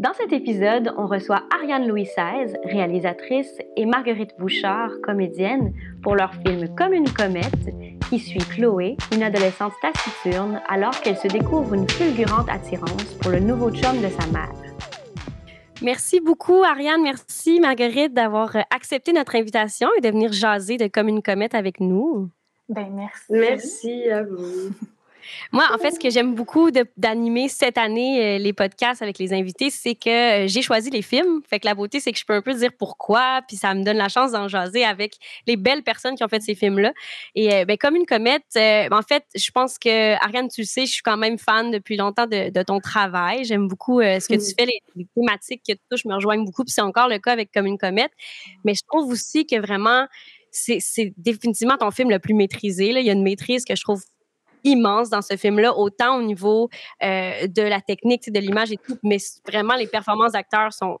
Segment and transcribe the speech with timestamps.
[0.00, 6.32] Dans cet épisode, on reçoit Ariane Louis XVI, réalisatrice, et Marguerite Bouchard, comédienne, pour leur
[6.36, 7.68] film Comme une comète,
[8.08, 13.40] qui suit Chloé, une adolescente taciturne, alors qu'elle se découvre une fulgurante attirance pour le
[13.40, 14.54] nouveau chum de sa mère.
[15.82, 17.02] Merci beaucoup, Ariane.
[17.02, 21.78] Merci, Marguerite, d'avoir accepté notre invitation et de venir jaser de Comme une comète avec
[21.78, 22.30] nous.
[22.70, 23.26] Ben, merci.
[23.28, 24.70] Merci à vous.
[25.52, 29.32] Moi, en fait, ce que j'aime beaucoup d'animer cette année euh, les podcasts avec les
[29.32, 31.42] invités, c'est que euh, j'ai choisi les films.
[31.48, 33.82] Fait que la beauté, c'est que je peux un peu dire pourquoi, puis ça me
[33.84, 35.14] donne la chance d'en jaser avec
[35.46, 36.92] les belles personnes qui ont fait ces films-là.
[37.34, 40.86] Et euh, ben, comme une comète, en fait, je pense que, Ariane, tu le sais,
[40.86, 43.44] je suis quand même fan depuis longtemps de, ton travail.
[43.44, 44.54] J'aime beaucoup ce que tu mm.
[44.58, 47.50] fais, les, thématiques que tu touches me rejoignent beaucoup, puis c'est encore le cas avec
[47.52, 48.12] Comme une comète.
[48.64, 50.06] Mais je trouve aussi que vraiment,
[50.50, 52.92] c'est définitivement ton film le plus maîtrisé.
[52.92, 53.00] Là.
[53.00, 54.02] Il y a une maîtrise que je trouve
[54.64, 56.68] immense dans ce film-là, autant au niveau
[57.02, 60.98] euh, de la technique, de l'image et tout, mais vraiment les performances d'acteurs sont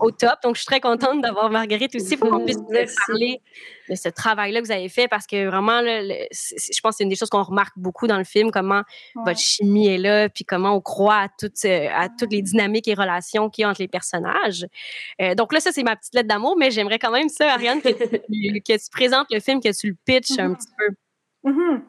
[0.00, 0.34] au top.
[0.42, 2.58] Donc, je suis très contente d'avoir Marguerite aussi pour qu'on puisse
[3.06, 3.40] parler
[3.88, 7.08] de ce travail-là que vous avez fait parce que vraiment, je pense que c'est une
[7.08, 8.82] des choses qu'on remarque beaucoup dans le film, comment
[9.14, 12.88] votre chimie est là, puis comment on croit à toutes, euh, à toutes les dynamiques
[12.88, 14.66] et relations qu'il y a entre les personnages.
[15.20, 17.80] Euh, donc là, ça, c'est ma petite lettre d'amour, mais j'aimerais quand même ça, Ariane,
[17.80, 20.56] que, tu, présentes le film, que tu le pitches un mm-hmm.
[20.56, 21.50] petit peu.
[21.50, 21.82] Mm-hmm.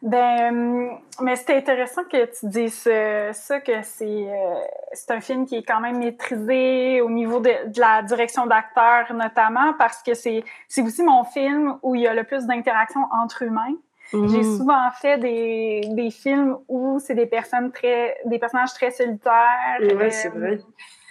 [0.00, 4.54] Ben, mais c'était intéressant que tu dises euh, ça, que c'est euh,
[4.92, 9.72] c'est un film qui est quand même maîtrisé au niveau de, la direction d'acteur notamment,
[9.76, 13.42] parce que c'est c'est aussi mon film où il y a le plus d'interaction entre
[13.42, 13.74] humains.
[14.12, 14.56] J'ai mmh.
[14.56, 19.78] souvent fait des, des films où c'est des personnes très des personnages très solitaires.
[19.80, 20.52] Oui, c'est vrai.
[20.52, 20.62] Euh,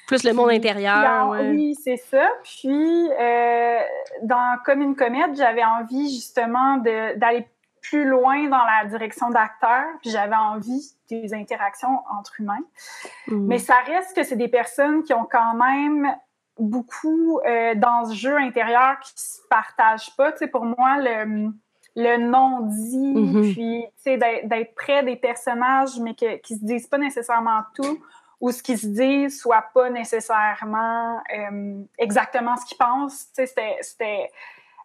[0.07, 1.35] plus le monde intérieur.
[1.41, 2.29] Oui, c'est ça.
[2.41, 3.09] Puis,
[4.23, 7.45] dans Comme une comète, j'avais envie justement d'aller
[7.89, 12.63] plus loin dans la direction d'acteur, puis j'avais envie des interactions entre humains.
[13.27, 13.47] Mm.
[13.47, 16.13] Mais ça reste que c'est des personnes qui ont quand même
[16.59, 20.31] beaucoup euh, dans ce jeu intérieur qui se partagent pas.
[20.31, 21.51] Tu sais, pour moi, le,
[21.95, 23.53] le non-dit, mm-hmm.
[23.53, 28.03] puis tu sais, d'être près des personnages, mais que, qui se disent pas nécessairement tout,
[28.41, 33.27] ou ce qu'ils se disent soit pas nécessairement euh, exactement ce qu'ils pensent.
[33.35, 34.29] Tu sais, c'était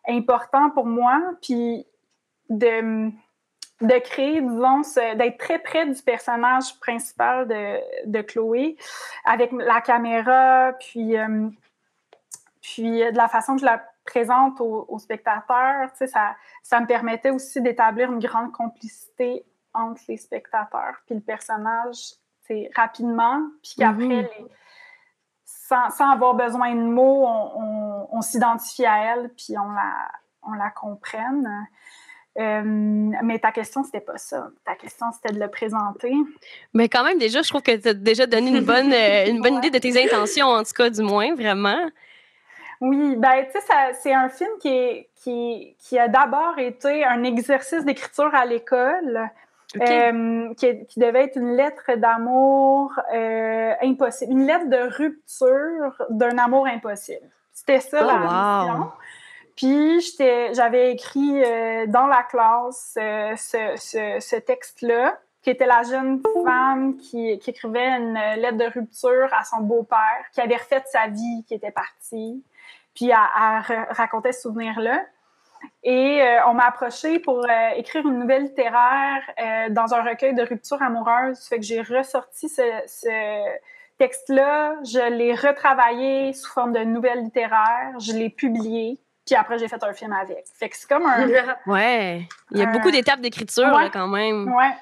[0.08, 1.20] important pour moi.
[1.42, 1.86] Puis
[2.48, 3.10] de,
[3.80, 4.82] de créer, disons,
[5.16, 8.76] d'être très près du personnage principal de, de Chloé,
[9.24, 11.48] avec la caméra, puis, euh,
[12.60, 17.60] puis de la façon que je la présente aux, spectateurs, ça, ça me permettait aussi
[17.60, 19.44] d'établir une grande complicité
[19.74, 22.14] entre les spectateurs puis le personnage
[22.74, 24.48] rapidement, puis qu'après, mhm.
[25.44, 30.10] sans, sans, avoir besoin de mots, on, on, on s'identifie à elle, puis on la,
[30.42, 31.66] on la comprenne.
[32.38, 34.48] Euh, mais ta question, c'était pas ça.
[34.64, 36.14] Ta question, c'était de le présenter.
[36.72, 39.42] Mais quand même, déjà, je trouve que tu as déjà donné une bonne, euh, une
[39.42, 41.78] bonne idée de tes intentions, en tout cas, du moins, vraiment.
[42.80, 47.22] Oui, ben, tu sais, c'est un film qui, est, qui, qui a d'abord été un
[47.22, 49.30] exercice d'écriture à l'école.
[49.80, 52.92] Euh, qui, qui, devait être une lettre d'amour
[53.80, 57.26] impossible, une lettre de rupture d'un amour impossible.
[57.54, 58.90] C'était ça oh, la mission.
[59.56, 60.00] Puis
[60.52, 67.30] j'avais écrit euh, dans la classe euh, ce, texte-là, qui était la jeune femme qui,
[67.30, 71.72] écrivait une lettre de rupture à son beau-père, qui avait refait sa vie, qui était
[71.72, 72.44] partie.
[72.94, 75.04] Puis elle, racontait ce souvenir-là.
[75.84, 77.44] Et euh, on m'a approché pour
[77.76, 79.22] écrire une nouvelle littéraire
[79.70, 81.46] dans un recueil de rupture amoureuse.
[81.48, 83.58] Fait que j'ai ressorti ce, ce
[83.98, 88.98] texte-là, je l'ai retravaillé sous forme de nouvelle littéraire, je l'ai publié.
[89.26, 90.44] Puis après, j'ai fait un film avec.
[90.58, 91.28] Fait que c'est comme un.
[91.66, 92.28] ouais.
[92.50, 94.52] Il y a beaucoup d'étapes d'écriture, quand même.
[94.52, 94.72] Ouais.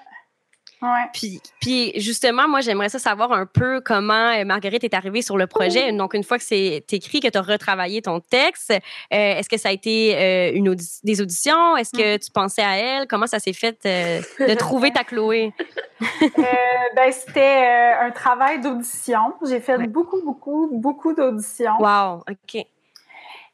[0.82, 1.10] Ouais.
[1.12, 5.36] Puis, puis justement, moi, j'aimerais ça savoir un peu comment euh, Marguerite est arrivée sur
[5.36, 5.92] le projet.
[5.92, 8.76] Donc, une fois que c'est écrit, que tu as retravaillé ton texte, euh,
[9.10, 11.76] est-ce que ça a été euh, une des auditions?
[11.76, 12.18] Est-ce que mm.
[12.20, 13.06] tu pensais à elle?
[13.08, 15.52] Comment ça s'est fait de trouver ta Chloé?
[16.00, 19.34] ben, c'était un travail d'audition.
[19.46, 21.76] J'ai fait beaucoup, beaucoup, beaucoup d'auditions.
[21.78, 22.64] Wow, OK.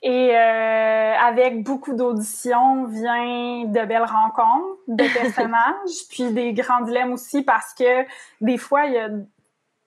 [0.08, 7.12] Et euh, avec beaucoup d'auditions vient de belles rencontres de personnages, puis des grands dilemmes
[7.12, 8.06] aussi parce que
[8.40, 9.08] des fois il y a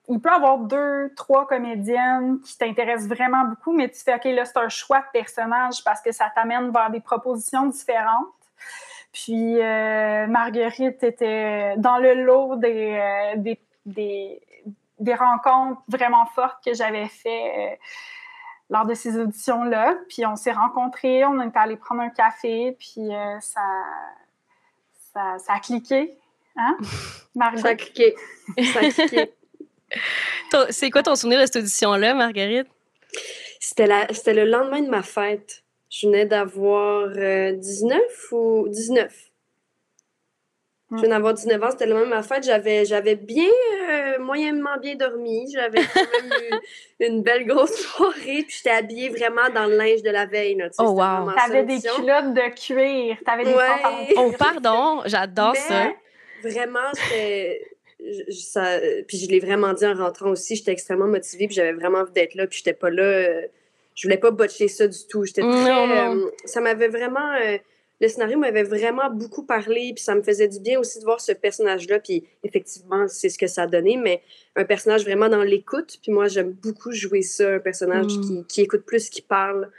[0.10, 4.26] il peut y avoir deux, trois comédiennes qui t'intéressent vraiment beaucoup, mais tu fais, OK,
[4.26, 8.26] là, c'est un choix de personnage parce que ça t'amène vers des propositions différentes.
[9.14, 14.42] Puis euh, Marguerite était dans le lot des, euh, des, des,
[15.00, 17.80] des, rencontres vraiment fortes que j'avais fait
[18.70, 19.98] lors de ces auditions-là.
[20.10, 23.10] Puis on s'est rencontrés, on est allé prendre un café, puis
[23.42, 23.62] ça,
[25.14, 26.18] ça, ça, a cliqué.
[26.56, 26.78] Hein,
[27.36, 27.66] Marguerite?
[27.66, 28.16] Ça a cliqué.
[28.74, 29.32] Ça a cliqué.
[30.70, 32.68] C'est quoi ton souvenir de cette audition-là, Marguerite?
[33.60, 35.64] C'était le lendemain de ma fête.
[35.90, 39.29] Je venais d'avoir 19 euh, ou 19.
[40.92, 42.44] Je venais d'avoir 19 ans, c'était le de ma fête.
[42.44, 43.50] J'avais, j'avais bien,
[43.90, 45.46] euh, moyennement bien dormi.
[45.54, 46.56] J'avais quand même eu
[47.06, 48.44] une belle grosse soirée.
[48.48, 50.56] Puis j'étais habillée vraiment dans le linge de la veille.
[50.56, 51.32] Là, oh, wow.
[51.34, 53.18] T'avais des culottes de cuir.
[53.24, 54.16] T'avais des ouais.
[54.18, 55.02] Oh, pardon.
[55.06, 55.92] J'adore ça.
[56.44, 57.62] Vraiment, c'était
[58.30, 62.00] ça, puis je l'ai vraiment dit en rentrant aussi, j'étais extrêmement motivée, puis j'avais vraiment
[62.00, 63.42] envie d'être là, puis j'étais pas là, euh,
[63.96, 65.26] je voulais pas botcher ça du tout.
[65.26, 67.58] J'étais très, euh, ça m'avait vraiment, euh,
[68.02, 71.20] le scénario m'avait vraiment beaucoup parlé, puis ça me faisait du bien aussi de voir
[71.20, 74.22] ce personnage-là, puis effectivement, c'est ce que ça a donné, mais
[74.56, 78.22] un personnage vraiment dans l'écoute, puis moi, j'aime beaucoup jouer ça, un personnage mm.
[78.22, 79.70] qui, qui, écoute plus qu'il parle.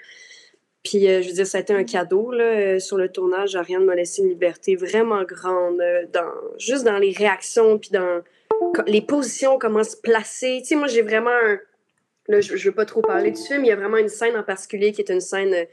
[0.83, 3.55] Puis, je veux dire, ça a été un cadeau là, sur le tournage.
[3.55, 8.23] Ariane m'a laissé une liberté vraiment grande, dans, juste dans les réactions, puis dans
[8.87, 10.61] les positions, comment se placer.
[10.63, 11.59] Tu sais, moi, j'ai vraiment un,
[12.31, 13.65] Là, je, ne veux pas trop parler du film.
[13.65, 15.65] Il y a vraiment une scène en particulier qui est une scène euh,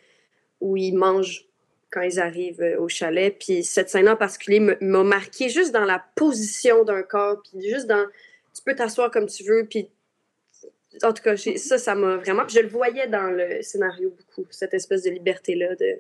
[0.59, 1.46] où ils mangent
[1.91, 3.35] quand ils arrivent euh, au chalet.
[3.37, 7.87] Puis cette scène en particulier m'a marqué juste dans la position d'un corps, puis juste
[7.87, 8.05] dans
[8.53, 9.89] tu peux t'asseoir comme tu veux, puis
[11.03, 12.43] en tout cas, ça, ça m'a vraiment.
[12.45, 15.75] Puis je le voyais dans le scénario beaucoup, cette espèce de liberté-là.
[15.75, 15.99] De...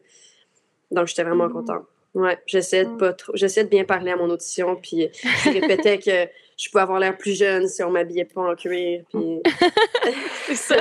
[0.91, 1.53] Donc j'étais vraiment mm.
[1.53, 1.85] contente.
[2.15, 3.35] Ouais, j'essaie de pas trop.
[3.35, 5.09] J'essaie de bien parler à mon audition, puis
[5.43, 9.03] je répétais que je pouvais avoir l'air plus jeune si on m'habillait pas en cuir.
[9.09, 9.41] Puis...
[10.45, 10.75] c'est ça.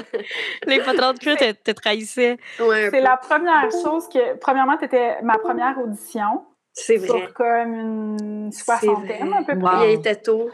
[0.66, 2.38] Les patrons de cuir te, trahissaient.
[2.58, 4.36] Ouais, c'est la première chose que.
[4.38, 6.44] Premièrement, tu étais ma première audition.
[6.72, 7.20] C'est vrai.
[7.20, 9.92] Sur comme une soixantaine, à peu près.
[9.92, 10.50] Il était tôt.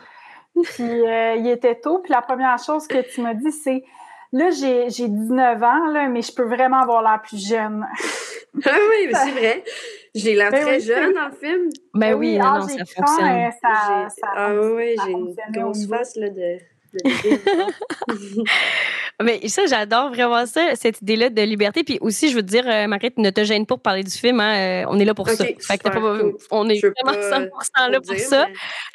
[0.65, 2.01] Puis euh, il était tôt.
[2.01, 3.85] Puis la première chose que tu m'as dit, c'est
[4.35, 7.87] Là, j'ai 19 ans, là, mais je peux vraiment avoir l'air plus jeune.
[8.65, 9.65] ah oui, c'est vrai.
[10.15, 11.71] J'ai l'air ben très jeune dans le film.
[11.95, 13.25] Ben oui, non, non, ça fonctionne.
[13.25, 16.59] Euh, ça, ça, ah oui, j'ai une grosse face là, de
[19.23, 21.85] Mais ça, j'adore vraiment ça, cette idée-là de liberté.
[21.85, 24.11] Puis aussi, je veux te dire, euh, Marguerite, ne te gêne pas pour parler du
[24.11, 24.41] film.
[24.41, 25.45] Hein, euh, on est là pour ça.
[26.51, 28.47] on est vraiment 100% là pour ça.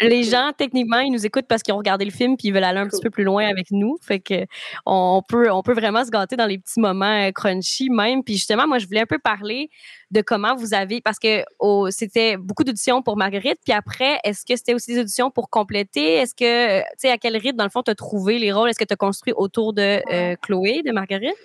[0.01, 2.63] Les gens, techniquement, ils nous écoutent parce qu'ils ont regardé le film puis ils veulent
[2.63, 3.97] aller un petit peu plus loin avec nous.
[4.01, 4.45] Fait que
[4.85, 8.23] on peut, on peut vraiment se gâter dans les petits moments crunchy même.
[8.23, 9.69] Puis justement, moi, je voulais un peu parler
[10.11, 11.43] de comment vous avez, parce que
[11.89, 16.15] c'était beaucoup d'auditions pour Marguerite, puis après, est-ce que c'était aussi des auditions pour compléter?
[16.15, 18.69] Est-ce que, tu sais, à quel rythme, dans le fond, tu as trouvé les rôles?
[18.69, 21.35] Est-ce que tu as construit autour de euh, Chloé, de Marguerite?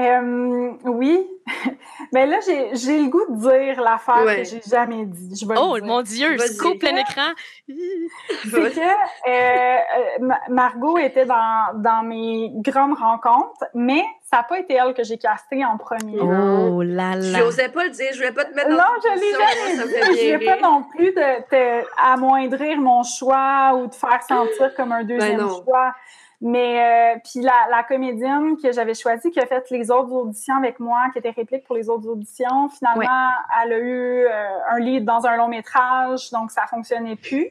[0.00, 1.26] Euh, oui.
[2.12, 5.34] Mais là, j'ai le goût de dire l'affaire que j'ai jamais dit.
[5.40, 7.32] Je oh, mon Dieu, je coupe plein écran.
[7.66, 8.80] C'est que
[9.28, 15.02] euh, Margot était dans, dans mes grandes rencontres, mais ça n'a pas été elle que
[15.02, 16.20] j'ai castée en premier.
[16.20, 17.20] Oh là là.
[17.20, 20.12] Je n'osais pas le dire, je voulais pas te mettre dans Non, je l'ai jamais
[20.14, 20.28] dit.
[20.28, 25.02] Je ne pas non plus de, amoindrir mon choix ou de faire sentir comme un
[25.02, 25.92] ben deuxième choix.
[26.40, 30.56] Mais euh, puis la, la, comédienne que j'avais choisie, qui a fait les autres auditions
[30.56, 33.28] avec moi, qui était réplique pour les autres auditions, finalement,
[33.60, 37.50] elle a eu euh, un lead dans un long métrage, donc ça fonctionnait plus.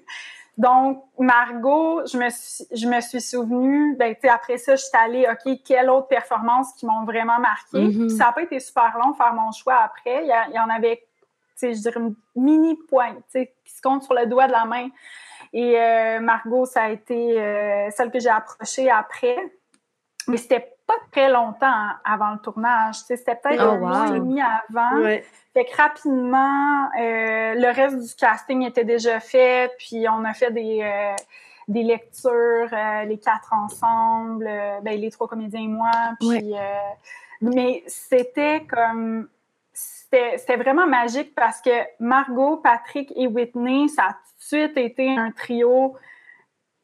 [0.58, 5.28] Donc, Margot, je me suis, je me suis souvenue, ben, après ça, je suis allée,
[5.30, 7.78] OK, quelle autre performance qui m'ont vraiment marqué.
[7.78, 8.10] Mm-hmm.
[8.10, 10.24] Ça n'a pas été super long faire mon choix après.
[10.24, 11.28] Il y, en avait, tu
[11.58, 14.88] sais, je dirais, une mini pointe, qui se compte sur le doigt de la main.
[15.54, 19.38] Et euh, Margot, ça a été euh, celle que j'ai approchée après.
[20.28, 22.96] Mais c'était pas très longtemps avant le tournage.
[22.96, 25.04] C'était peut-être oh, un mois et demi avant.
[25.54, 29.72] Fait que rapidement, euh, le reste du casting était déjà fait.
[29.78, 31.14] Puis on a fait des,
[31.68, 32.70] des lectures,
[33.06, 34.50] les quatre ensemble,
[34.82, 35.92] ben, les trois comédiens et moi.
[36.20, 36.54] Puis,
[37.42, 39.30] mais c'était comme
[40.12, 45.10] c'était vraiment magique parce que Margot, Patrick et Whitney, ça a tout de suite été
[45.18, 45.96] un trio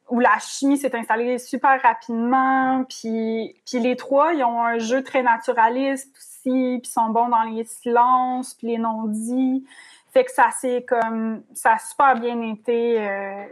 [0.10, 2.86] où la chimie s'est installée super rapidement.
[2.90, 7.44] Puis, puis les trois, ils ont un jeu très naturaliste aussi, puis sont bons dans
[7.44, 9.66] les silences, puis les non-dits.
[10.12, 13.02] Fait que ça c'est comme ça a super bien été.
[13.02, 13.46] Euh,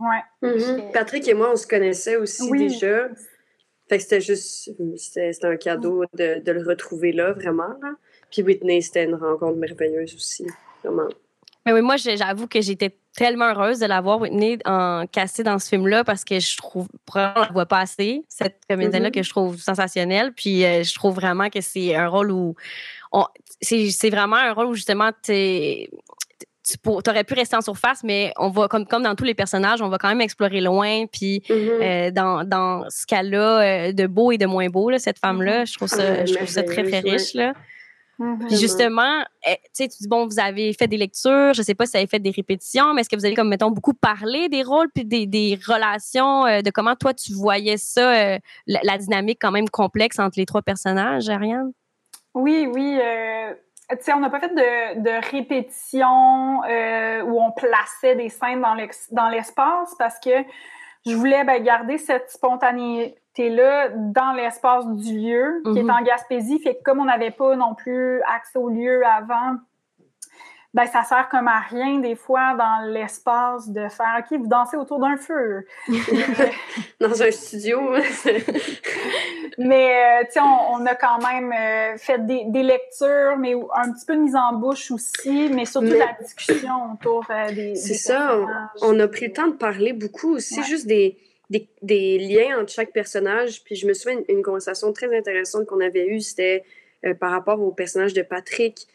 [0.00, 0.22] ouais.
[0.42, 0.92] Mm-hmm.
[0.92, 3.08] Patrick et moi, on se connaissait aussi déjà.
[3.88, 7.74] Fait que c'était juste c'était un cadeau de, de, le retrouver là, vraiment.
[8.30, 10.46] Puis Whitney, c'était une rencontre merveilleuse aussi,
[10.82, 11.08] vraiment.
[11.64, 15.68] Mais oui, moi, j'avoue que j'étais tellement heureuse de l'avoir Whitney en cassée dans ce
[15.68, 19.12] film-là parce que je trouve vraiment on la voit pas assez cette comédienne-là mm-hmm.
[19.12, 20.32] que je trouve sensationnelle.
[20.32, 22.54] Puis euh, je trouve vraiment que c'est un rôle où
[23.60, 25.88] c'est vraiment un rôle où justement tu
[26.86, 29.88] aurais pu rester en surface, mais on va, comme, comme dans tous les personnages, on
[29.88, 31.06] va quand même explorer loin.
[31.06, 31.82] Puis mm-hmm.
[31.82, 35.64] euh, dans, dans, ce cas-là, euh, de beau et de moins beau, là, cette femme-là,
[35.64, 37.34] je trouve ça, je trouve ça très, très riche.
[37.34, 37.54] Là.
[38.18, 38.46] Mm-hmm.
[38.46, 41.92] Puis justement, eh, tu dis, bon, vous avez fait des lectures, je sais pas si
[41.92, 44.62] vous avez fait des répétitions, mais est-ce que vous avez, comme, mettons, beaucoup parlé des
[44.62, 49.38] rôles puis des, des relations, euh, de comment toi tu voyais ça, euh, la, dynamique
[49.40, 51.72] quand même complexe entre les trois personnages, Ariane?
[52.32, 52.98] Oui, oui.
[53.02, 53.52] Euh,
[53.90, 56.60] tu sais, on n'a pas fait de, de répétition
[57.28, 58.62] où on plaçait des scènes
[59.12, 60.30] dans l'espace parce que
[61.06, 65.90] je voulais ben, garder cette spontanéité là dans l'espace du lieu, qui est mhm.
[65.90, 66.58] en Gaspésie.
[66.58, 69.56] Fait que comme on n'avait pas non plus accès au lieu avant,
[70.76, 74.76] ben ça sert comme à rien des fois dans l'espace de faire OK, vous dansez
[74.76, 75.64] autour d'un feu.
[77.00, 77.80] dans un studio.
[79.58, 84.04] mais euh, tu sais, on, a quand même euh, fait des, lectures, mais un petit
[84.06, 87.74] peu de mise en bouche aussi, mais surtout la discussion autour euh, des.
[87.74, 88.38] C'est ça,
[88.82, 91.16] on, a pris le temps de parler beaucoup aussi, juste des
[91.50, 93.62] des, liens entre chaque personnage.
[93.64, 96.64] Puis je me souviens d'une conversation très intéressante qu'on avait eue, c'était
[97.04, 98.86] euh, par rapport au personnage de Patrick.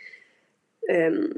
[0.89, 1.29] Euh,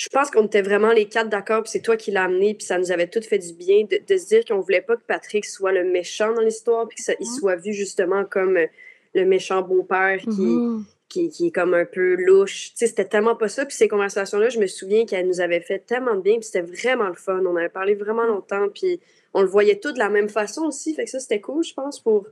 [0.00, 2.64] je pense qu'on était vraiment les quatre d'accord, puis c'est toi qui l'as amené, puis
[2.64, 5.44] ça nous avait tout fait du bien de, se dire qu'on voulait pas que Patrick
[5.44, 8.66] soit le méchant dans l'histoire, puis qu'il soit vu justement comme euh,
[9.14, 10.84] le méchant beau-père qui, mm-hmm.
[11.10, 12.70] qui, qui, est comme un peu louche.
[12.70, 13.66] Tu sais, c'était tellement pas ça.
[13.66, 16.62] Puis ces conversations-là, je me souviens qu'elles nous avaient fait tellement de bien, puis c'était
[16.62, 17.42] vraiment le fun.
[17.44, 19.00] On avait parlé vraiment longtemps, puis
[19.34, 20.94] on le voyait tout de la même façon aussi.
[20.94, 22.26] Fait que ça, c'était cool, je pense, pour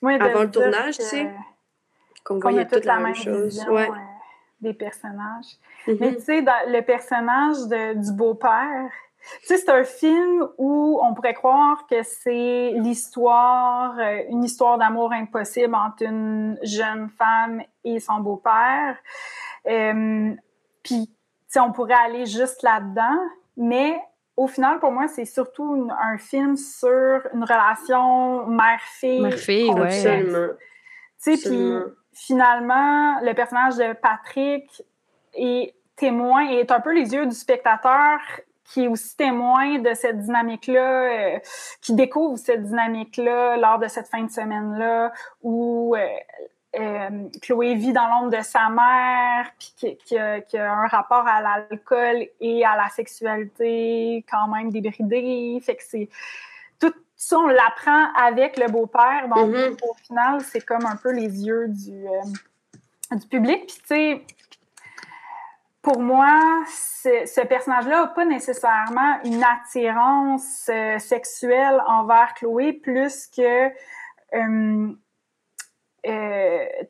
[0.00, 1.26] avant le tournage, tu sais.
[2.22, 3.60] Qu'on voyait toute la, même chose.
[3.68, 3.88] ouais.
[4.64, 5.58] Des personnages.
[5.86, 5.96] Mm-hmm.
[6.00, 8.90] Mais tu sais, le personnage de, du beau-père,
[9.40, 14.76] tu sais, c'est un film où on pourrait croire que c'est l'histoire, euh, une histoire
[14.76, 18.96] d'amour impossible entre une jeune femme et son beau-père.
[19.66, 20.34] Euh,
[20.82, 21.14] Puis, tu
[21.48, 23.18] sais, on pourrait aller juste là-dedans,
[23.56, 23.98] mais
[24.36, 29.22] au final, pour moi, c'est surtout un film sur une relation mère-fille.
[29.22, 29.82] Mère-fille, oui.
[29.82, 30.48] Absolument.
[31.22, 34.82] Tu sais, puis finalement, le personnage de Patrick
[35.34, 38.18] est témoin et est un peu les yeux du spectateur
[38.64, 41.38] qui est aussi témoin de cette dynamique-là, euh,
[41.82, 46.06] qui découvre cette dynamique-là lors de cette fin de semaine-là, où euh,
[46.80, 52.26] euh, Chloé vit dans l'ombre de sa mère, puis qui, a, un rapport à l'alcool
[52.40, 55.60] et à la sexualité quand même débridé.
[55.62, 56.08] Fait que c'est
[57.16, 59.28] ça, on l'apprend avec le beau-père.
[59.28, 59.88] Donc, mm-hmm.
[59.88, 63.66] au final, c'est comme un peu les yeux du, euh, du public.
[63.66, 64.24] Puis, tu sais,
[65.82, 73.68] pour moi, ce personnage-là n'a pas nécessairement une attirance euh, sexuelle envers Chloé plus que
[74.34, 74.94] euh,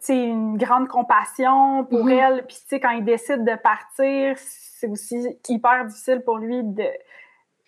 [0.08, 2.12] une grande compassion pour mhm.
[2.12, 2.46] elle.
[2.46, 6.86] Puis, tu sais, quand il décide de partir, c'est aussi hyper difficile pour lui de,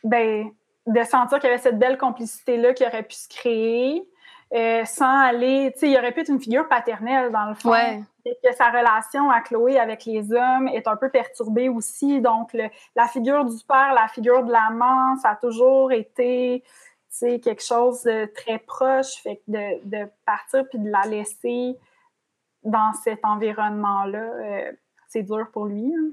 [0.05, 0.51] ben,
[0.87, 4.09] de sentir qu'il y avait cette belle complicité-là qui aurait pu se créer.
[4.55, 7.75] Euh, sans aller, tu sais, il aurait pu être une figure paternelle dans le fond.
[7.75, 12.21] Et que sa relation à Chloé avec les hommes est un peu perturbée aussi.
[12.21, 12.57] Donc,
[12.95, 16.63] la figure du père, la figure de l'amant, ça a toujours été
[17.19, 19.15] c'est quelque chose de très proche.
[19.23, 19.43] Fait que
[19.85, 21.79] de, partir puis de la laisser
[22.63, 24.73] dans cet environnement-là, euh,
[25.09, 25.95] c'est dur pour lui.
[25.95, 26.11] Hein.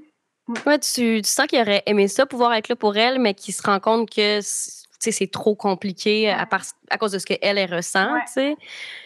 [0.66, 3.62] Ouais, tu, sens qu'il aurait aimé ça, pouvoir être là pour elle, mais qu'il se
[3.62, 6.46] rend compte que c'est trop compliqué à,
[6.90, 8.08] à, cause de ce qu'elle elle ressent.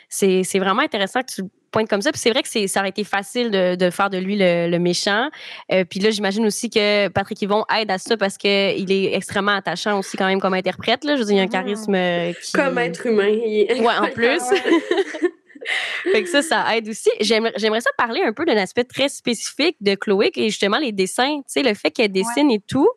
[0.09, 2.13] C'est vraiment intéressant que tu pointe comme ça.
[2.13, 5.29] Puis c'est vrai que ça aurait été facile de, faire de lui le, méchant.
[5.73, 8.51] Euh, puis là, j'imagine aussi que Patrick Yvon aide à ça parce qu'il
[8.93, 11.05] est extrêmement attachant aussi quand même comme interprète.
[11.05, 11.17] Là.
[11.17, 11.51] Je veux dire, il a un mm-hmm.
[11.51, 12.53] charisme euh, qui...
[12.53, 13.29] Comme être humain.
[13.29, 14.41] Ouais, en plus.
[16.13, 17.11] fait que ça, ça aide aussi.
[17.21, 21.39] J'aimerais ça parler un peu d'un aspect très spécifique de Chloé, et justement les dessins,
[21.39, 22.89] tu sais, le fait qu'elle dessine et tout.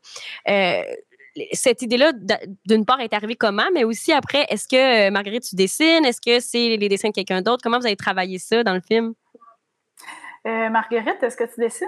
[0.49, 0.81] Euh,
[1.53, 2.11] cette idée-là,
[2.65, 6.05] d'une part, est arrivée comment, mais aussi après, est-ce que euh, Marguerite, tu dessines?
[6.05, 7.61] Est-ce que c'est les dessins de quelqu'un d'autre?
[7.63, 9.13] Comment vous avez travaillé ça dans le film?
[10.47, 11.87] Euh, Marguerite, est-ce que tu dessines?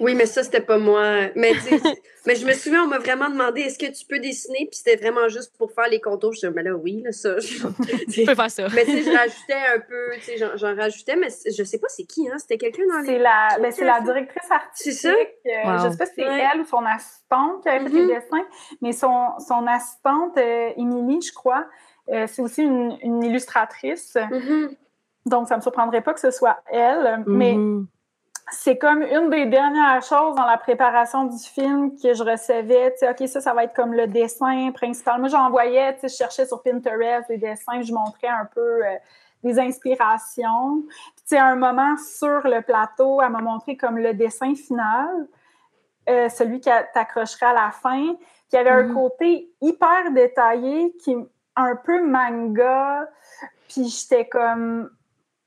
[0.00, 1.28] Oui, mais ça, c'était pas moi.
[1.34, 1.52] Mais,
[2.26, 4.68] mais je me souviens, on m'a vraiment demandé est-ce que tu peux dessiner?
[4.70, 6.32] Puis c'était vraiment juste pour faire les contours.
[6.32, 7.38] Je disais, mais là, oui, là, ça.
[7.38, 7.66] Je...
[8.12, 8.66] tu peux faire ça.
[8.74, 11.88] Mais tu sais, je rajoutais un peu, tu sais, j'en, rajoutais, mais je sais pas
[11.88, 12.38] c'est qui, hein?
[12.38, 13.06] C'était quelqu'un dans les.
[13.06, 14.92] C'est la, ben, c'est la directrice artistique.
[14.92, 15.10] C'est ça?
[15.10, 18.08] Euh, je sais pas si c'est elle ou son assistante qui avait fait les mm-hmm.
[18.08, 18.46] dessins,
[18.82, 21.66] mais son, son assistante, euh, Émilie, je crois,
[22.10, 24.14] euh, c'est aussi une, une illustratrice.
[24.14, 24.76] Mm-hmm.
[25.26, 27.24] Donc, ça me surprendrait pas que ce soit elle.
[27.26, 27.86] Mais mm-hmm.
[28.52, 32.92] C'est comme une des dernières choses dans la préparation du film que je recevais.
[32.92, 35.18] Tu sais, OK, ça, ça va être comme le dessin principal.
[35.18, 38.96] Moi, j'envoyais, tu sais, je cherchais sur Pinterest des dessins, je montrais un peu euh,
[39.42, 40.82] des inspirations.
[40.82, 44.54] Puis, tu sais, à un moment sur le plateau, elle m'a montré comme le dessin
[44.54, 45.26] final,
[46.08, 48.14] euh, celui qui t'accrocherait à la fin.
[48.14, 48.94] Puis, il y avait un mm-hmm.
[48.94, 51.16] côté hyper détaillé qui
[51.56, 53.08] un peu manga.
[53.68, 54.88] Puis, j'étais comme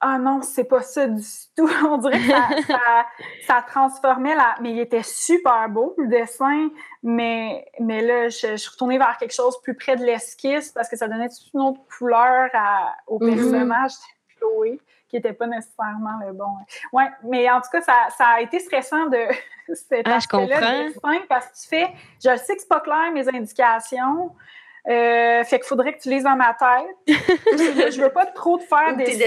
[0.01, 1.23] ah non, c'est pas ça du
[1.55, 1.69] tout.
[1.85, 2.73] On dirait que
[3.45, 4.55] ça, transformait la.
[4.61, 6.69] Mais il était super beau, le dessin.
[7.03, 10.95] Mais, mais là, je, suis retournée vers quelque chose plus près de l'esquisse parce que
[10.95, 12.49] ça donnait toute une autre couleur
[13.07, 13.35] au mm-hmm.
[13.35, 13.91] personnage
[14.37, 14.79] Chloé,
[15.09, 16.55] qui n'était pas nécessairement le bon.
[16.93, 19.17] Ouais, mais en tout cas, ça, a été stressant de
[19.73, 21.93] cet ah, aspect-là dessin parce que tu fais.
[22.23, 24.33] Je sais que c'est pas clair, mes indications.
[24.89, 27.17] Euh, fait qu'il faudrait que tu lises dans ma tête.
[27.93, 29.24] je veux pas trop te faire des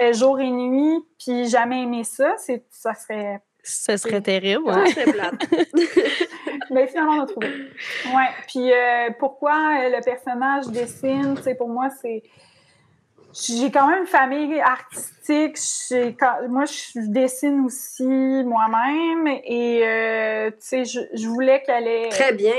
[0.00, 2.36] euh, jour et nuit, puis jamais aimer ça.
[2.70, 3.40] Ça serait.
[3.62, 4.86] Ça serait terrible, ouais.
[4.86, 5.34] Ça serait plate.
[6.70, 7.48] Mais finalement, on a trouvé.
[7.48, 8.28] Ouais.
[8.46, 12.22] Puis euh, pourquoi le personnage dessine, tu sais, pour moi, c'est.
[13.32, 15.56] J'ai quand même une famille artistique.
[16.48, 19.26] Moi, je dessine aussi moi-même.
[19.44, 22.08] Et, tu sais, je, je voulais qu'elle ait.
[22.08, 22.54] Très bien.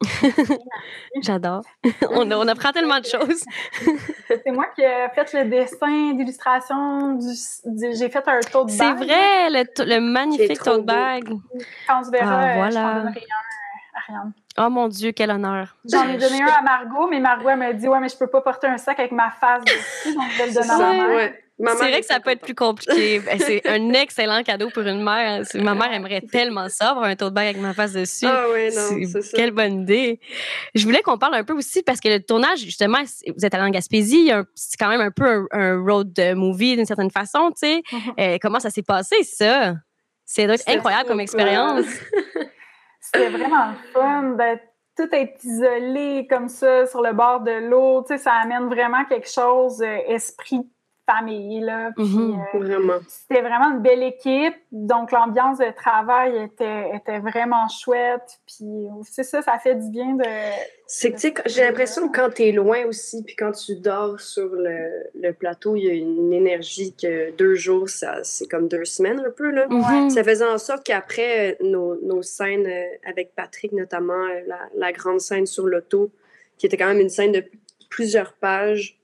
[1.22, 1.62] J'adore.
[2.10, 3.44] on, on, apprend tellement de choses.
[4.28, 7.18] c'est moi qui ai fait le dessin d'illustration.
[7.94, 8.76] J'ai fait un tote bag.
[8.76, 11.28] C'est vrai, le, magnifique tote bag.
[11.88, 12.70] Quand on se verra, ah, voilà.
[12.70, 14.32] j'en donnerai un à Ariane.
[14.58, 15.76] Oh mon Dieu, quel honneur.
[15.90, 18.42] J'en ai donné un à Margot, mais Margot m'a dit Ouais, mais je peux pas
[18.42, 21.32] porter un sac avec ma face dessus, donc je vais le donner à ma mère.
[21.58, 23.20] C'est vrai que ça peut être plus compliqué.
[23.26, 25.42] Ben, c'est un excellent cadeau pour une mère.
[25.54, 28.26] Ma mère aimerait tellement ça, avoir un tote bag avec ma face dessus.
[28.26, 29.36] Ah oui, non, c'est ça.
[29.36, 30.20] Quelle bonne idée.
[30.74, 32.98] Je voulais qu'on parle un peu aussi parce que le tournage, justement,
[33.34, 37.10] vous êtes allé en Gaspésie, c'est quand même un peu un, road movie d'une certaine
[37.10, 37.82] façon, tu sais.
[38.18, 39.74] Euh, comment ça s'est passé, ça?
[40.24, 41.84] C'est incroyable comme expérience.
[43.00, 44.62] C'était vraiment fun d'être
[44.96, 49.04] tout être isolé comme ça sur le bord de l'eau, tu sais, ça amène vraiment
[49.04, 50.66] quelque chose, euh, esprit
[51.06, 51.60] famille.
[51.60, 52.98] Là, mhm, euh, vraiment.
[53.08, 54.54] C'était vraiment une belle équipe.
[54.72, 58.40] Donc, l'ambiance de travail était, était vraiment chouette.
[58.46, 60.24] Puis, c'est ça, ça fait du bien de.
[60.88, 63.76] C'est que, tu sais, j'ai l'impression que quand tu es loin aussi, puis quand tu
[63.76, 68.46] dors sur le, le, plateau, il y a une énergie que deux jours, ça, c'est
[68.46, 69.50] comme deux semaines un peu.
[69.50, 69.66] Là.
[69.68, 70.10] Mhm.
[70.10, 74.92] Ça faisait en sorte qu'après euh, nos, nos, scènes euh, avec Patrick, notamment la, la
[74.92, 76.12] grande scène sur l'auto,
[76.56, 77.44] qui était quand même une scène de
[77.90, 78.96] plusieurs pages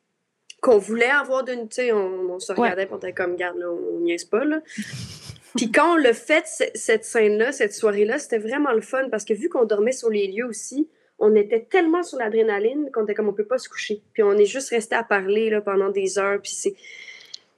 [0.62, 1.68] qu'on voulait avoir d'une.
[1.68, 4.60] Tu sais, on, se regardait on était comme, garde, là, on niaise pas, là.
[5.56, 9.34] Puis quand on l'a fait, cette scène-là, cette soirée-là, c'était vraiment le fun parce que
[9.34, 13.28] vu qu'on dormait sur les lieux aussi, on était tellement sur l'adrénaline qu'on était comme
[13.28, 14.02] on peut pas se coucher.
[14.14, 16.40] Puis on est juste resté à parler là, pendant des heures.
[16.40, 16.74] Puis c'est.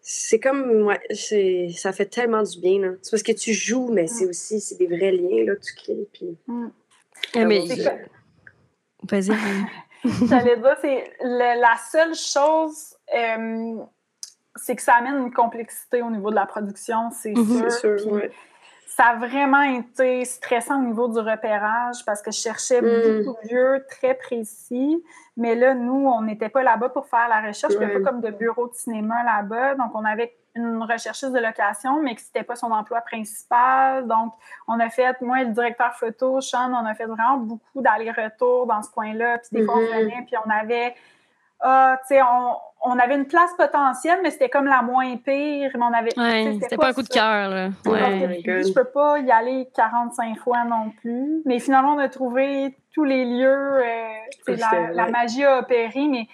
[0.01, 0.83] C'est comme.
[0.83, 1.01] Ouais,
[1.73, 2.81] ça fait tellement du bien.
[2.81, 2.89] Là.
[3.01, 5.75] C'est parce que tu joues, mais c'est aussi c'est des vrais liens là, que tu
[5.75, 6.09] crées.
[6.13, 6.37] Puis.
[6.47, 6.69] Mm.
[7.37, 7.65] Ah, mais.
[9.09, 9.31] Vas-y.
[10.29, 13.77] J'allais dire, c'est la seule chose, euh,
[14.57, 17.71] c'est que ça amène une complexité au niveau de la production, c'est mhm.
[17.71, 17.97] sûr.
[18.87, 23.25] Ça a vraiment été stressant au niveau du repérage parce que je cherchais mm.
[23.25, 25.03] beaucoup de lieux très précis.
[25.37, 27.73] Mais là, nous, on n'était pas là-bas pour faire la recherche.
[27.73, 29.75] Il n'y avait pas comme de bureau de cinéma là-bas.
[29.75, 34.07] Donc, on avait une rechercheuse de location, mais que c'était pas son emploi principal.
[34.07, 34.33] Donc,
[34.69, 38.67] on a fait, moi et le directeur photo, Sean, on a fait vraiment beaucoup d'allers-retours
[38.67, 39.39] dans ce coin-là.
[39.39, 40.05] Puis des fois, on mm-hmm.
[40.05, 40.95] venait, puis on avait,
[41.67, 45.71] ah, tu sais, on, on, avait une place potentielle, mais c'était comme la moins pire.
[45.75, 47.71] Mais on avait, ouais, c'était pas un coup de cœur, là.
[47.87, 48.43] Ouais.
[48.45, 51.41] je peux pas y aller 45 fois non plus.
[51.47, 53.79] Mais finalement, on a trouvé tous les lieux.
[53.83, 54.09] Euh,
[54.49, 56.29] la, la, magie a opéré, mais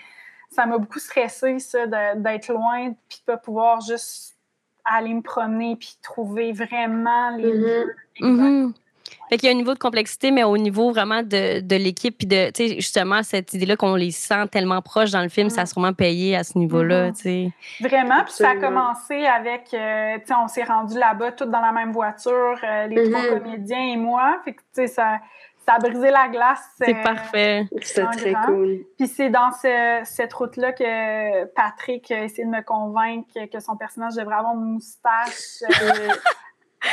[0.51, 4.37] ça m'a beaucoup stressé, ça, d'être loin, puis de pas pouvoir juste
[4.85, 8.67] aller me promener, puis trouver vraiment les mm-hmm.
[8.67, 8.75] lieux.
[9.11, 9.29] Mm-hmm.
[9.29, 12.17] Fait qu'il y a un niveau de complexité, mais au niveau vraiment de, de l'équipe,
[12.17, 15.51] puis de, tu sais, justement, cette idée-là qu'on les sent tellement proches dans le film,
[15.51, 15.67] ça a mm.
[15.67, 17.17] sûrement payé à ce niveau-là, mm-hmm.
[17.17, 17.51] tu sais.
[17.81, 21.61] Vraiment, puis ça a commencé avec, euh, tu sais, on s'est rendu là-bas, toutes dans
[21.61, 24.41] la même voiture, euh, les trois comédiens et moi.
[24.45, 25.21] Fait que, tu sais, ça
[25.67, 26.65] ça a brisé la glace.
[26.79, 27.69] C'est euh, parfait.
[27.83, 28.81] C'était très cool.
[28.99, 34.15] Puis c'est dans cette route-là que Patrick a essayé de me convaincre que son personnage
[34.15, 35.63] devrait avoir une moustache.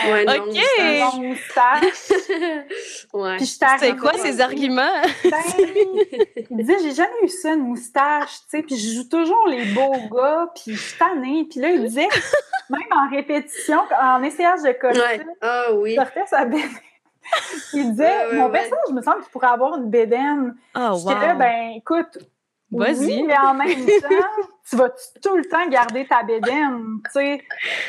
[0.09, 1.21] Ouais, non, OK!
[1.21, 2.11] moustache.
[3.13, 3.37] ouais.
[3.39, 5.01] C'est quoi ces arguments?
[5.23, 9.47] Ben, il disait, j'ai jamais eu ça, une moustache, tu sais, puis je joue toujours
[9.47, 11.47] les beaux gars, puis je suis tannée.
[11.49, 12.07] Puis là, il disait,
[12.69, 15.25] même en répétition, en essayage de coller ouais.
[15.41, 15.91] ah, oui.
[15.91, 16.71] il sortait sa bête
[17.73, 20.55] il disait Mon personnage, je me semble qu'il pourrait avoir une bédaine.
[20.75, 21.09] Oh, wow.
[21.09, 22.17] là, ben, écoute,
[22.71, 23.23] Vas-y.
[23.23, 24.89] mais en même temps, tu vas
[25.21, 27.43] tout le temps garder ta bédaine, tu sais?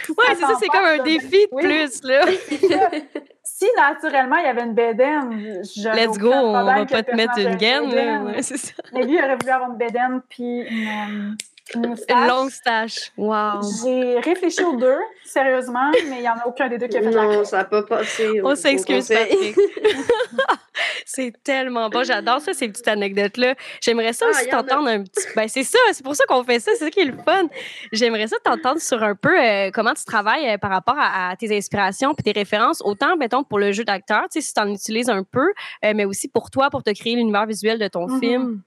[0.08, 2.24] Ouais, c'est ça, c'est comme un défi de plus, là.
[3.42, 7.38] si naturellement il y avait une bédaine, je Let's go, on va pas te mettre
[7.38, 8.42] une gaine, là.
[8.42, 8.74] c'est ça.
[8.92, 11.36] Mais lui, il aurait voulu avoir une bédaine puis une,
[11.74, 13.12] une, une longue stache.
[13.16, 13.60] Wow.
[13.84, 17.02] J'ai réfléchi aux deux, sérieusement, mais il n'y en a aucun des deux qui a
[17.02, 18.40] fait non, la Non, ça n'a pas passé.
[18.42, 19.56] On s'excuse, Patrick.
[21.04, 22.04] c'est tellement bon.
[22.04, 23.54] J'adore ça, ces petites anecdotes-là.
[23.80, 25.26] J'aimerais ça ah, aussi t'entendre un petit.
[25.34, 27.48] Ben, c'est ça, c'est pour ça qu'on fait ça, c'est ça qui est le fun.
[27.92, 31.56] J'aimerais ça t'entendre sur un peu euh, comment tu travailles euh, par rapport à, tes
[31.56, 34.68] inspirations et tes références, autant, mettons, pour le jeu d'acteur, tu sais, si tu en
[34.68, 35.52] utilises un peu,
[35.84, 38.20] euh, mais aussi pour toi, pour te créer l'univers visuel de ton mm-hmm.
[38.20, 38.62] film.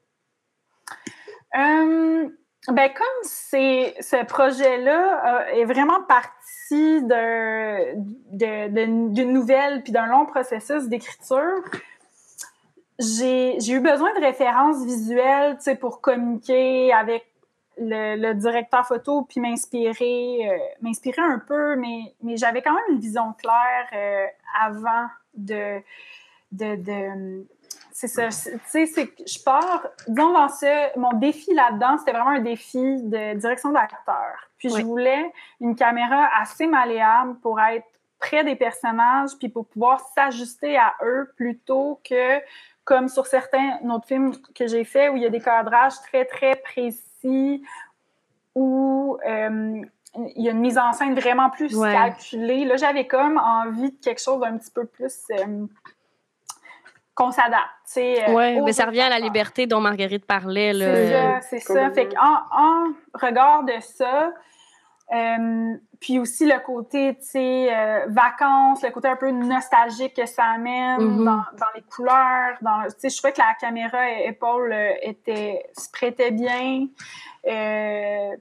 [2.67, 7.01] Ben, comme c'est ce projet-là est vraiment parti
[8.31, 11.63] d'une nouvelle puis d'un long processus d'écriture,
[12.99, 17.25] j'ai eu besoin de références visuelles, pour communiquer avec
[17.79, 23.33] le, directeur photo puis m'inspirer, euh, m'inspirer un peu, mais, j'avais quand même une vision
[23.33, 24.27] claire euh,
[24.59, 25.81] avant de
[28.07, 28.29] c'est ça.
[28.29, 32.39] Tu sais, c'est que je pars, disons, dans ce, mon défi là-dedans, c'était vraiment un
[32.39, 34.49] défi de direction d'acteur.
[34.57, 37.85] Puis je voulais une caméra assez malléable pour être
[38.19, 42.39] près des personnages, puis pour pouvoir s'ajuster à eux plutôt que
[42.85, 46.25] comme sur certains autres films que j'ai faits où il y a des cadrages très,
[46.25, 47.63] très précis,
[48.55, 49.81] où euh,
[50.35, 52.65] il y a une mise en scène vraiment plus calculée.
[52.65, 55.67] Là, j'avais comme envie de quelque chose d'un petit peu plus euh,
[57.15, 57.97] qu'on s'adapte.
[57.97, 60.73] Euh, oui, mais ça revient à la liberté dont Marguerite parlait.
[60.73, 61.91] C'est ça, c'est ça.
[61.91, 64.31] Fait qu'en en regard de ça,
[65.13, 70.25] euh, puis aussi le côté, tu sais, euh, vacances, le côté un peu nostalgique que
[70.25, 71.25] ça amène mm-hmm.
[71.25, 72.57] dans, dans, les couleurs.
[72.61, 76.87] Dans, tu sais, je trouvais que la caméra épaule était, se prêtait bien.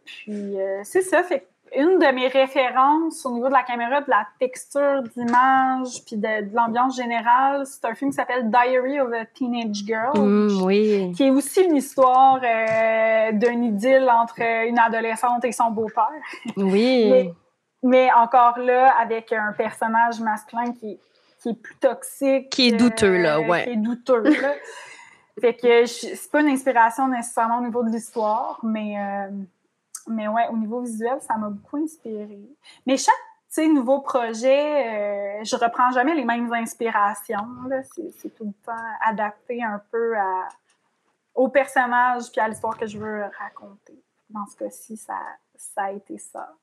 [0.04, 4.26] puis c'est ça, fait une de mes références au niveau de la caméra, de la
[4.38, 9.84] texture d'image, puis de, l'ambiance générale, c'est un film qui s'appelle Diary of a Teenage
[9.86, 11.12] Girl, mm, oui.
[11.16, 16.08] qui est aussi une histoire euh, d'un idylle entre une adolescente et son beau-père.
[16.56, 17.30] Oui.
[17.82, 20.98] mais, encore là, avec un personnage masculin qui,
[21.42, 22.50] qui est plus toxique.
[22.50, 23.64] Qui est douteux, là, euh, ouais.
[23.64, 24.54] Qui est douteux, là.
[25.40, 28.94] fait que c'est pas une inspiration nécessairement au niveau de l'histoire, mais...
[28.98, 29.28] Euh,
[30.08, 32.40] mais ouais, au niveau visuel, ça m'a beaucoup inspiré.
[32.86, 33.14] Mais chaque
[33.58, 37.46] nouveau projet, euh, je reprends jamais les mêmes inspirations.
[38.16, 38.72] C'est tout le temps
[39.04, 40.48] adapté un peu à,
[41.34, 44.02] au personnage puis à l'histoire que je veux raconter.
[44.28, 45.18] Dans ce cas-ci, ça,
[45.56, 46.54] ça a été ça.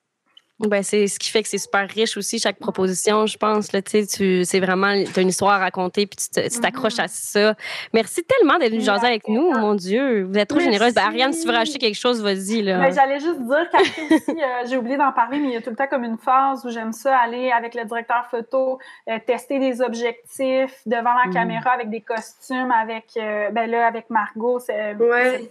[0.59, 3.71] Ben, c'est ce qui fait que c'est super riche aussi, chaque proposition, je pense.
[3.73, 7.03] Là, tu, c'est vraiment, tu as une histoire à raconter puis tu t'accroches mm-hmm.
[7.03, 7.55] à ça.
[7.93, 10.23] Merci tellement d'être venu jaser avec nous, mon Dieu.
[10.23, 10.95] Vous êtes trop généreuse.
[10.95, 12.63] Ben, Ariane, si tu veux rajouter quelque chose, vas-y.
[12.63, 15.61] Ben, J'allais juste dire qu'après aussi, euh, j'ai oublié d'en parler, mais il y a
[15.61, 19.19] tout le temps comme une phase où j'aime ça aller avec le directeur photo, euh,
[19.27, 21.33] tester des objectifs devant la mm.
[21.33, 24.97] caméra avec des costumes, avec, euh, ben là, avec Margot cette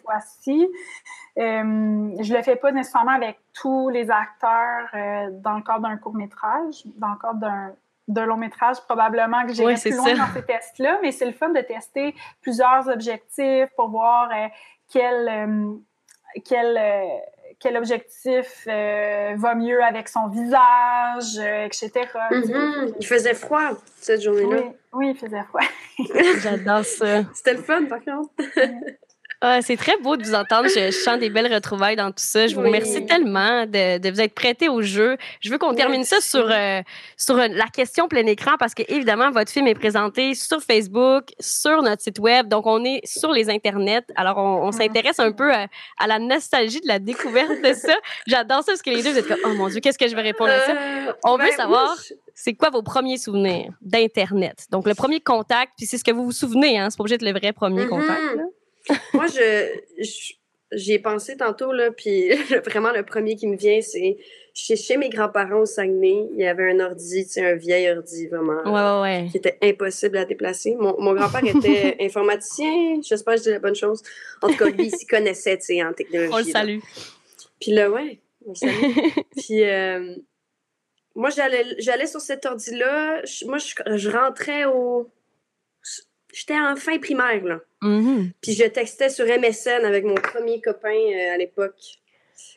[0.03, 0.69] fois-ci.
[1.38, 5.96] Euh, je le fais pas nécessairement avec tous les acteurs euh, dans le cadre d'un
[5.99, 7.75] court métrage, dans le cadre
[8.09, 11.51] d'un long métrage, probablement que j'ai plus loin dans ces tests-là, mais c'est le fun
[11.51, 14.46] de tester plusieurs objectifs pour voir euh,
[14.90, 15.75] quel, euh,
[16.42, 16.81] quel,
[17.61, 21.90] quel objectif va mieux avec son visage, etc.
[22.31, 22.94] Mm-hmm.
[22.99, 24.57] Il faisait froid cette journée-là.
[24.57, 25.61] Oui, oui, il faisait froid.
[26.40, 27.25] J'adore ça.
[27.35, 28.31] C'était le fun, par contre.
[29.42, 30.68] Ah, c'est très beau de vous entendre.
[30.68, 32.46] Je, sens des belles retrouvailles dans tout ça.
[32.46, 35.18] Je vous remercie tellement de, vous être prêté au jeu.
[35.40, 36.81] Je veux qu'on termine ça sur, euh,
[37.18, 41.83] sur la question plein écran parce que, évidemment, votre film est présenté sur Facebook, sur
[41.83, 42.49] notre site Web.
[42.49, 44.07] Donc, on est sur les Internets.
[44.16, 45.66] Alors, on, s'intéresse un peu à,
[46.07, 47.94] la nostalgie de la découverte de ça.
[48.27, 50.16] J'adore ça parce que les deux, vous êtes comme, oh mon Dieu, qu'est-ce que je
[50.16, 50.72] vais répondre à ça?
[50.72, 51.94] Euh, on veut ben, savoir.
[52.35, 54.66] c'est quoi vos premiers souvenirs d'Internet?
[54.70, 56.88] Donc, le premier contact, puis c'est ce que vous vous souvenez, hein?
[56.90, 57.88] C'est pas obligé d'être le vrai premier mm-hmm.
[57.88, 58.38] contact.
[59.14, 60.03] Moi, je,
[60.72, 62.31] j'y ai pensé tantôt, là, puis
[62.64, 64.16] vraiment, le premier qui me vient, c'est
[64.55, 69.05] chez, chez mes grands-parents au Saguenay, il y avait un ordi, un vieil ordi, vraiment,
[69.29, 70.75] qui était impossible à déplacer.
[70.77, 74.03] Mon, mon grand-père était informaticien, j'espère que je dis la bonne chose.
[74.42, 76.33] En tout cas, lui, il s'y connaissait, tu sais, en technologie.
[76.33, 76.79] On le salue.
[77.61, 78.92] Puis là, ouais, on le salue.
[79.37, 79.64] puis...
[79.64, 80.14] Euh,
[81.18, 83.22] moi, j'allais, j'allais sur cet ordi-là.
[83.46, 85.11] Moi, je, je rentrais au,
[86.37, 87.61] j'étais en fin primaire, là.
[87.83, 88.33] Mm-hmm.
[88.42, 91.81] Puis je textais sur MSN avec mon premier copain euh, à l'époque,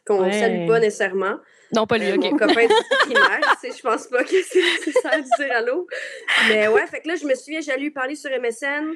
[0.05, 1.37] qu'on ne salue pas nécessairement.
[1.73, 5.23] Non, pas lui, euh, Mon copain de primaire, je pense pas que c'est ça de
[5.23, 5.87] dire allô.
[6.49, 8.95] Mais ouais, fait que là, je me souviens, j'allais lui parler sur MSN.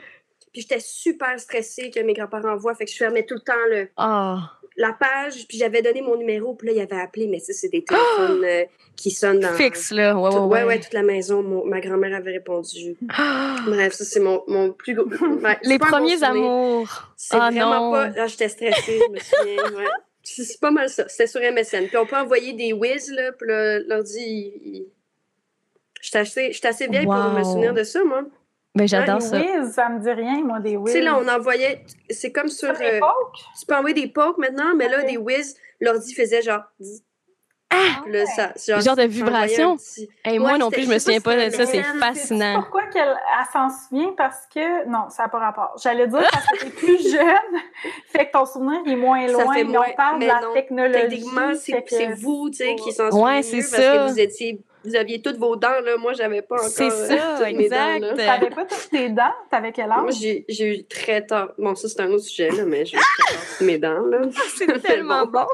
[0.52, 2.76] Puis j'étais super stressée que mes grands-parents voient.
[2.76, 4.60] Fait que je fermais tout le temps le, Ah.
[4.78, 5.48] La page.
[5.48, 6.54] Puis j'avais donné mon numéro.
[6.56, 7.28] Puis là, il avait appelé.
[7.28, 8.64] Mais ça, c'est des téléphones euh,
[8.96, 9.54] qui sonnent dans.
[9.54, 10.18] Fixe, là.
[10.18, 10.80] Ouais, tout- ouais, ouais, ouais.
[10.80, 11.42] toute la maison.
[11.44, 12.96] Mon- ma grand-mère avait répondu.
[13.66, 15.06] Bref, ça, c'est mon, mon plus gros.
[15.64, 17.12] Les premiers amours.
[17.18, 17.92] C'est Ah vraiment non.
[17.92, 18.10] pas.
[18.10, 19.78] Là, j'étais stressée, je me souviens.
[19.80, 19.88] Ouais.
[20.26, 21.08] C'est pas mal ça.
[21.10, 21.88] C'était sur MSN.
[21.88, 23.32] Puis on peut envoyer des whiz, là.
[23.34, 24.88] Puis là, l'ordi, il.
[26.02, 28.24] J'étais assez, assez vieille pour me souvenir de ça, moi.
[28.76, 29.38] Ben, j'adore Des ça.
[29.40, 30.94] whiz, ça me dit rien, moi, des Tu whiz.
[30.94, 31.84] sais, là, on envoyait.
[32.10, 32.76] C'est comme sur.
[32.76, 33.40] C'est euh, époque?
[33.60, 36.62] tu peux envoyer des pokes maintenant, mais là, des whiz, l'ordi faisait genre.
[37.76, 39.78] Ah, là, ça, genre, Genre de vibration?
[40.24, 41.66] Hey, moi Ouais, non plus, je me souviens pas de ça.
[41.66, 42.62] C'est fascinant.
[42.62, 44.14] Pourquoi qu'elle elle s'en souvient?
[44.16, 44.88] Parce que...
[44.88, 45.74] Non, ça n'a pas rapport.
[45.82, 47.62] J'allais dire parce que t'es plus jeune,
[48.10, 50.32] fait que ton souvenir est moins Ça loin, fait mais moins- on parle mais de
[50.32, 50.54] la non.
[50.54, 51.00] technologie.
[51.10, 53.78] Techniquement, c'est c'est vous, tu sais, qui s'en Ouais, souvenez c'est mieux ça.
[53.78, 54.60] parce que vous étiez.
[54.84, 55.98] Vous aviez toutes vos dents, là.
[55.98, 56.68] Moi, j'avais pas encore.
[56.68, 58.18] C'est euh, ça, toutes mes dents, exact.
[58.18, 59.34] T'avais pas toutes tes dents?
[59.50, 60.02] T'avais quel âge?
[60.02, 61.50] Moi, j'ai j'ai eu très tard.
[61.58, 64.22] Bon, ça, c'est un autre sujet, là, mais j'ai eu très tard mes dents, là.
[64.56, 65.46] C'est tellement bon.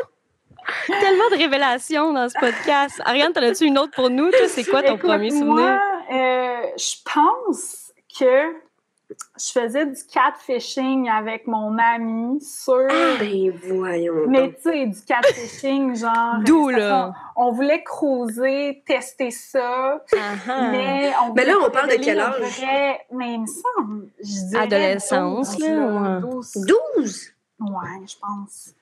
[0.87, 3.01] Tellement de révélations dans ce podcast.
[3.05, 4.29] Ariane, t'en as-tu une autre pour nous?
[4.29, 5.47] Toi, c'est quoi ton Écoute, premier souvenir?
[5.47, 5.79] Moi,
[6.11, 8.68] euh, je pense que
[9.09, 12.87] je faisais du catfishing avec mon ami sur...
[13.19, 14.27] Ben, voyons.
[14.27, 16.35] Mais tu sais, du catfishing, genre...
[16.45, 17.13] D'où, là?
[17.35, 20.17] On, on voulait cruiser, tester ça, Ah,
[20.47, 20.69] ah.
[20.71, 22.39] mais on Mais là, on parle de quel âge?
[22.39, 26.21] vrai- Mais il me semble, je dirais Adolescence, 12, là, ouais.
[26.21, 26.51] 12.
[26.97, 27.27] 12!
[27.61, 27.67] Ouais,
[28.07, 28.73] je pense.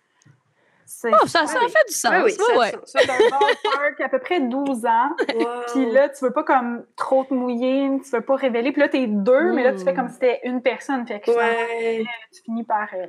[0.99, 1.69] C'est Oh, ça, ça oui.
[1.69, 2.11] fait du sens.
[2.11, 5.09] Ah oui, Ouais, ça ça- ballpark à peu près 12 ans.
[5.35, 5.45] Wow.
[5.71, 8.71] Puis là, tu veux pas comme trop te mouiller, tu veux pas révéler.
[8.71, 11.05] Puis là, t'es deux, mais là, tu fais comme si c'était une personne.
[11.05, 12.03] Fait que Ouais.
[12.33, 13.05] tu finis par euh,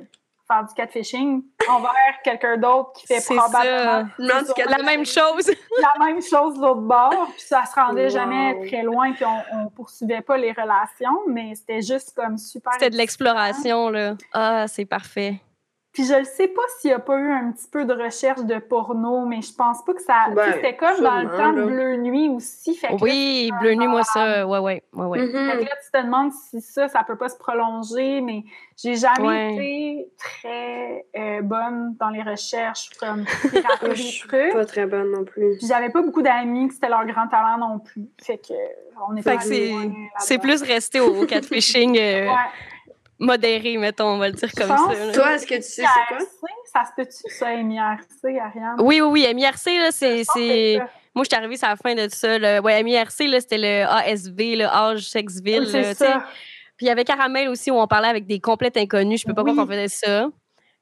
[0.47, 1.91] faire du catfishing envers
[2.23, 5.49] quelqu'un d'autre qui fait probablement Non, du sur La même chose.
[5.81, 7.27] la même chose de l'autre bord.
[7.31, 8.09] Puis ça se rendait Wow.
[8.11, 12.73] jamais très loin, puis on, on poursuivait pas les relations, mais c'était juste comme super.
[12.73, 14.13] C'était de l'exploration, là.
[14.31, 15.41] Ah, c'est parfait.
[15.99, 18.41] Puis je ne sais pas s'il n'y a pas eu un petit peu de recherche
[18.45, 20.27] de porno, mais je pense pas que ça.
[20.33, 21.63] Ben, c'était comme dans le temps de.
[21.65, 22.73] Bleu Nuit aussi.
[22.73, 24.47] Fait que Oui, bleu nuit, moi, ça.
[24.47, 25.19] Ouais, ouais, ouais, ouais.
[25.19, 25.31] Fait Mhm.
[25.59, 28.45] que là, tu te demandes si ça, ça peut pas se prolonger, mais
[28.77, 29.53] j'ai jamais Ouais.
[29.55, 33.25] été très euh, bonne dans les recherches, comme
[33.93, 34.53] Je suis trucs.
[34.53, 35.57] pas très bonne non plus.
[35.57, 38.07] Puis j'avais pas beaucoup d'amis que c'était leur grand talent non plus.
[38.23, 38.53] Fait que
[39.09, 42.33] on est Fait pas que allé c'est- plus resté au catfishing euh, Ouais.
[43.19, 45.05] Modéré, mettons, on va le dire comme pense ça.
[45.05, 45.11] là.
[45.13, 46.17] Toi, est-ce que tu sais c'est quoi?
[46.17, 48.75] MIRC, ça se peut-tu, ça, MIRC, Ariane?
[48.79, 49.33] Oui, oui, oui.
[49.35, 50.79] MIRC, là, c'est.
[51.15, 52.37] Moi, je suis arrivée à la fin de ça.
[52.37, 52.59] Le...
[52.61, 55.63] Ouais, MIRC, là, c'était le ASV, le Âge Sexe Ville.
[55.65, 56.23] Oui, là, ça.
[56.77, 59.21] Puis il y avait Caramel aussi où on parlait avec des complètes inconnus.
[59.21, 59.51] Je peux pas Oui.
[59.51, 60.29] croire qu'on faisait ça.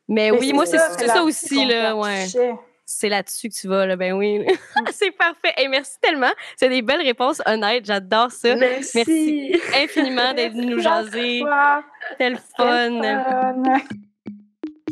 [0.08, 1.96] Mais, Mais oui, moi, c'est ça, ça aussi, là.
[1.96, 2.26] Ouais.
[2.90, 3.98] C'est là-dessus que tu vas, là.
[3.98, 4.46] Ben oui.
[4.92, 5.54] c'est parfait.
[5.58, 6.32] Et merci tellement.
[6.56, 7.86] C'est des belles réponses honnêtes.
[7.86, 8.56] J'adore ça.
[8.56, 8.92] Merci.
[8.96, 9.62] Merci.
[9.84, 11.44] Infiniment d'être venu nous jaser.
[12.18, 13.02] Quel quel fun.
[13.02, 13.74] fun.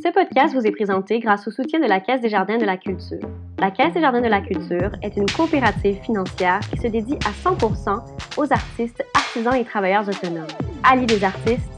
[0.04, 2.76] Ce podcast vous est présenté grâce au soutien de la Caisse des Jardins de la
[2.76, 3.30] Culture.
[3.60, 7.50] La Caisse des Jardins de la Culture est une coopérative financière qui se dédie à
[7.50, 8.04] 100%
[8.36, 10.46] aux artistes, artisans et travailleurs autonomes.
[10.84, 11.72] Alliés des artistes,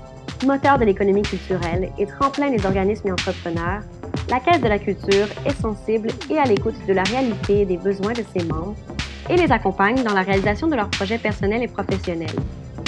[0.48, 3.84] moteur de l'économie culturelle et tremplin des organismes et entrepreneurs,
[4.30, 7.78] la Caisse de la Culture est sensible et à l'écoute de la réalité et des
[7.78, 8.76] besoins de ses membres
[9.30, 12.36] et les accompagne dans la réalisation de leurs projets personnels et professionnels.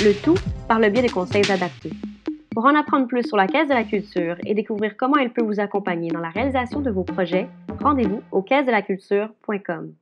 [0.04, 0.38] Le tout
[0.68, 1.92] par le biais de conseils adaptés.
[2.54, 5.44] Pour en apprendre plus sur la Caisse de la Culture et découvrir comment elle peut
[5.44, 7.48] vous accompagner dans la réalisation de vos projets,
[7.82, 9.94] rendez-vous au caisse-de-la-culture.com.